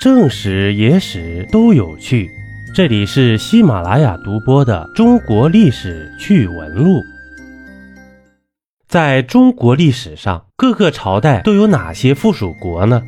[0.00, 2.30] 正史、野史都有趣。
[2.74, 7.00] 这里是喜马拉雅独播的《中国历史趣闻录》。
[8.88, 13.02] 在中国历史上，各个朝代都有哪些附属国呢？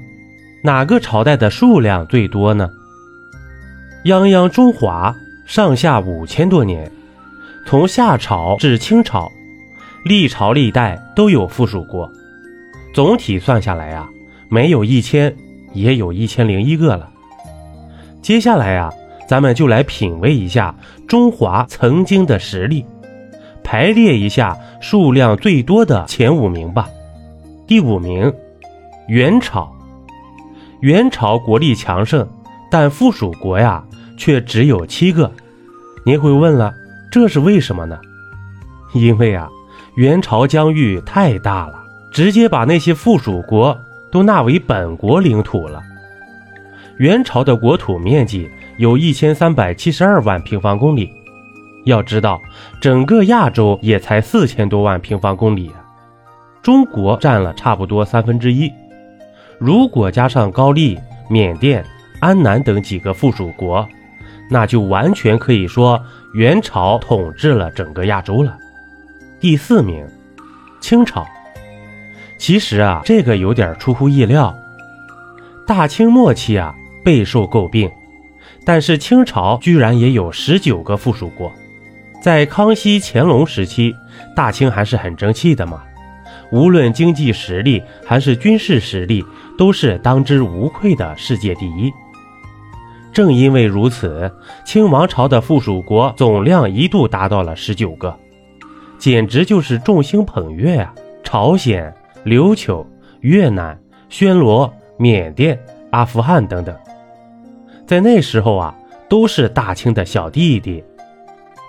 [0.63, 2.68] 哪个朝代的数量最多呢？
[4.04, 5.16] 泱泱中华，
[5.46, 6.93] 上下五千多年，
[7.64, 9.32] 从夏朝至清朝，
[10.04, 12.12] 历朝历代都有附属国。
[12.93, 14.06] 总体算下来呀，
[14.50, 15.34] 没有一千，
[15.73, 17.09] 也有一千零一个了。
[18.20, 18.92] 接下来呀，
[19.28, 20.74] 咱们就来品味一下
[21.06, 22.84] 中华曾经的实力，
[23.62, 26.88] 排列一下数量最多的前五名吧。
[27.66, 28.33] 第五名，
[29.09, 29.73] 元朝。
[30.80, 32.27] 元朝国力强盛，
[32.70, 33.84] 但附属国呀
[34.16, 35.30] 却只有七个。
[36.05, 36.73] 您会问了，
[37.11, 37.98] 这是为什么呢？
[38.92, 39.48] 因为啊，
[39.95, 41.80] 元朝疆域太大了。
[42.12, 43.75] 直接把那些附属国
[44.12, 45.83] 都纳为本国领土了。
[46.98, 51.11] 元朝的国土面积有一千三百七十二万平方公里，
[51.86, 52.41] 要知道
[52.81, 55.73] 整个亚洲也才四千多万平方公里，
[56.62, 58.70] 中国占了差不多三分之一。
[59.59, 60.98] 如果加上高丽、
[61.29, 61.84] 缅甸、
[62.20, 63.89] 安南等几个附属国，
[64.51, 66.01] 那就完全可以说
[66.34, 68.58] 元朝统治了整个亚洲了。
[69.41, 70.06] 第四名，
[70.81, 71.27] 清朝。
[72.43, 74.53] 其实啊，这个有点出乎意料。
[75.65, 77.89] 大清末期啊，备受诟病，
[78.65, 81.53] 但是清朝居然也有十九个附属国。
[82.20, 83.95] 在康熙、乾隆时期，
[84.35, 85.85] 大清还是很争气的嘛，
[86.51, 89.25] 无论经济实力还是军事实力，
[89.57, 91.93] 都是当之无愧的世界第一。
[93.13, 94.29] 正因为如此，
[94.65, 98.19] 清王朝的附属国总量一度达到了十九个，
[98.98, 100.93] 简直就是众星捧月啊！
[101.23, 101.95] 朝鲜。
[102.25, 102.87] 琉球、
[103.20, 103.78] 越南、
[104.11, 105.59] 暹罗、缅甸、
[105.91, 106.77] 阿富汗等等，
[107.87, 108.75] 在那时候啊，
[109.09, 110.83] 都是大清的小弟弟。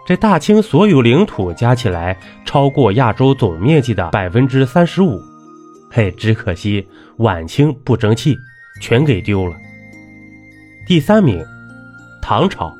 [0.05, 5.19] 这大清所有领土加起来超过亚洲总面积的百分之三十五。
[5.89, 6.85] 嘿，只可惜
[7.17, 8.35] 晚清不争气，
[8.81, 9.55] 全给丢了。
[10.85, 11.43] 第三名，
[12.21, 12.75] 唐朝。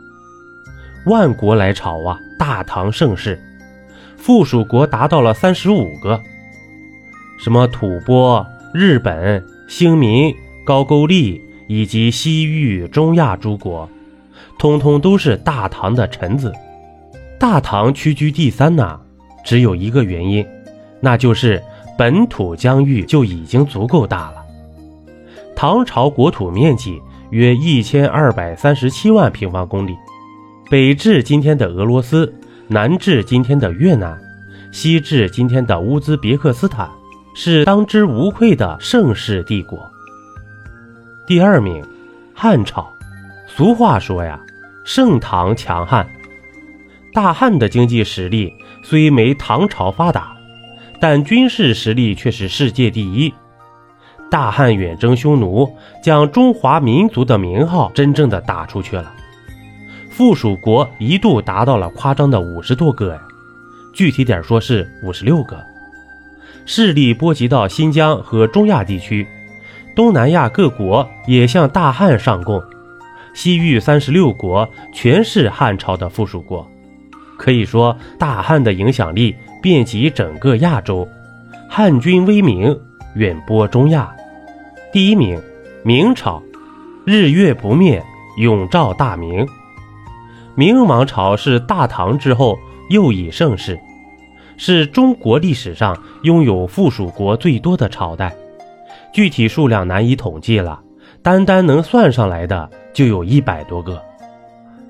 [1.06, 3.42] 万国来朝啊，大唐盛世，
[4.18, 6.22] 附属国达到了三十五个。
[7.38, 10.34] 什么吐蕃、日本、兴民、
[10.66, 13.90] 高句丽以及西域、中亚诸国，
[14.58, 16.54] 通通都是大唐的臣子。
[17.40, 19.00] 大唐屈居第三呢，
[19.44, 20.46] 只有一个原因，
[21.02, 21.62] 那就是
[21.98, 24.38] 本土疆域就已经足够大了。
[25.56, 27.02] 唐朝国土面积
[27.32, 29.96] 约一千二百三十七万平方公里，
[30.70, 32.34] 北至今天的俄罗斯，
[32.68, 34.18] 南至今天的越南，
[34.72, 36.90] 西至今天的乌兹别克斯坦。
[37.36, 39.92] 是当之无愧的盛世帝国。
[41.26, 41.84] 第二名，
[42.34, 42.88] 汉朝。
[43.48, 44.40] 俗话说呀，
[44.84, 46.08] 盛唐强汉。
[47.14, 50.36] 大汉的经济实力虽没唐朝发达，
[51.00, 53.34] 但军事实力却是世界第一。
[54.30, 59.14] 大汉远征匈奴，将中华民族的名号真正的打出去了。
[60.10, 63.22] 附属国一度达到了夸张的五十多个呀，
[63.94, 65.73] 具体点说是五十六个。
[66.66, 69.28] 势力波及到新疆和中亚地区，
[69.96, 72.62] 东南亚各国也向大汉上贡，
[73.34, 76.68] 西域三十六国全是汉朝的附属国，
[77.38, 81.08] 可以说大汉的影响力遍及整个亚洲，
[81.70, 82.80] 汉军威名
[83.16, 84.12] 远播中亚。
[84.92, 85.42] 第一名，
[85.84, 86.42] 明朝，
[87.06, 88.04] 日月不灭，
[88.38, 89.46] 永照大明。
[90.56, 92.58] 明王朝是大唐之后
[92.90, 93.80] 又一盛世。
[94.58, 98.36] 是中国历史上拥有附属国最多的朝代，
[99.14, 100.80] 具体数量难以统计了，
[101.22, 104.02] 单单能算上来的就有一百多个。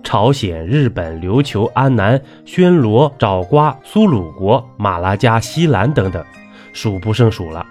[0.03, 6.23] 朝鲜、日本、琉球、安南、暹罗、爪瓜、苏鲁国、马拉加、西兰等等，
[6.73, 7.65] 数不胜数了。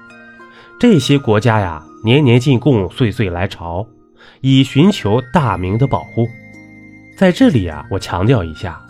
[0.80, 3.86] 这些国家呀，年年进贡，岁岁来朝，
[4.40, 6.26] 以寻求大明的保护。
[7.18, 8.80] 在这里啊，我强调一下，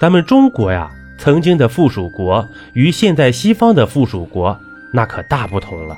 [0.00, 0.88] 咱们中国呀。
[1.18, 4.56] 曾经的附属国与现在西方的附属国
[4.92, 5.96] 那可大不同了，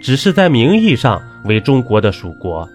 [0.00, 2.68] 只是在名义上为中国的属国，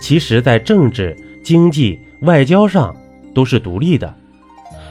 [0.00, 2.94] 其实在政治、经济、外交上
[3.34, 4.12] 都是独立的。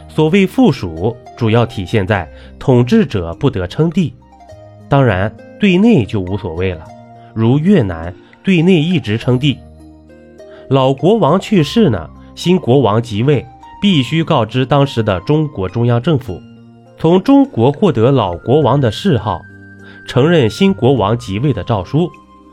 [0.07, 2.29] 所谓附属，主要体现在
[2.59, 4.13] 统治者不得称帝，
[4.87, 6.85] 当然对内就无所谓了，
[7.33, 9.57] 如越南对内一直称帝，
[10.69, 13.45] 老国王去世呢，新国王即位。
[13.83, 16.41] 必须告知当时的中国中央政府，
[16.97, 19.41] 从中国获得老国王的谥号，
[20.07, 22.09] 承认新国王即位的诏书，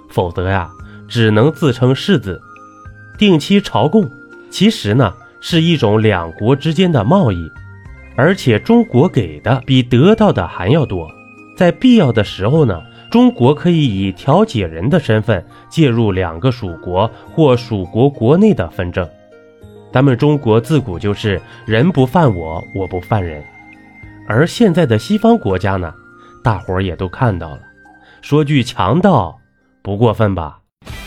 [0.09, 0.69] 否则呀，
[1.07, 2.41] 只能自称世子。
[3.17, 4.11] 定期朝贡，
[4.51, 7.49] 其实呢是一种两国之间的贸易，
[8.17, 11.07] 而且中国给的比得到的还要多。
[11.57, 19.09] 在必要的时候呢，中国可以以调解人的身份介入两个属国或属国国内的纷争。
[19.93, 23.43] 咱们中国自古就是人不犯我，我不犯人。
[24.29, 25.93] 而现在的西方国家呢，
[26.43, 27.61] 大伙儿也都看到了，
[28.23, 29.37] 说句强盗
[29.83, 30.61] 不过分吧？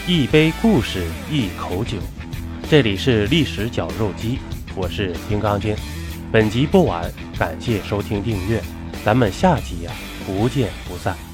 [0.06, 1.98] 一杯故事，一口酒，
[2.70, 4.40] 这里是历史绞肉机，
[4.76, 5.76] 我是金刚经。
[6.32, 8.62] 本集播完，感谢收听订阅，
[9.06, 9.92] 咱们下集呀。
[10.26, 11.33] 不见不散。